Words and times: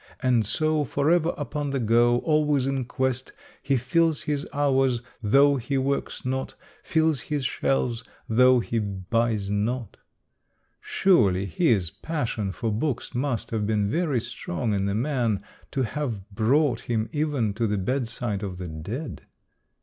And 0.19 0.43
so, 0.43 0.83
forever 0.83 1.31
upon 1.37 1.69
the 1.69 1.79
go, 1.79 2.17
always 2.21 2.65
in 2.65 2.85
quest, 2.85 3.33
he 3.61 3.77
fills 3.77 4.23
his 4.23 4.47
hours, 4.51 5.03
though 5.21 5.57
he 5.57 5.77
works 5.77 6.25
not, 6.25 6.55
fills 6.81 7.21
his 7.21 7.45
shelves, 7.45 8.03
though 8.27 8.61
he 8.61 8.79
buys 8.79 9.51
not. 9.51 9.97
Surely 10.79 11.45
this 11.45 11.91
passion 11.91 12.51
for 12.51 12.71
books 12.71 13.13
must 13.13 13.51
have 13.51 13.67
been 13.67 13.91
very 13.91 14.21
strong 14.21 14.73
in 14.73 14.85
the 14.87 14.95
man, 14.95 15.39
to 15.69 15.83
have 15.83 16.27
brought 16.31 16.79
him 16.89 17.07
even 17.11 17.53
to 17.53 17.67
the 17.67 17.77
bedside 17.77 18.41
of 18.41 18.57
the 18.57 18.67
dead. 18.67 19.27